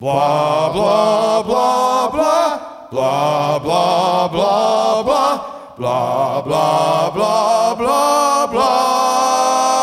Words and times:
Blah, 0.00 0.72
blah, 0.72 1.42
blah, 1.42 2.08
blah, 2.08 2.88
blah, 2.88 3.58
blah, 3.58 4.28
blah, 4.28 5.02
blah, 5.02 5.72
blah, 5.76 6.40
blah, 6.40 7.10
blah, 7.10 7.74
blah, 7.74 8.46
blah. 8.46 9.82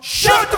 Shut 0.00 0.50
the 0.50 0.56